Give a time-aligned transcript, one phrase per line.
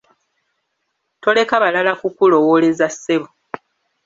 [1.21, 3.27] Toleka balala kukulowooleza ssebo.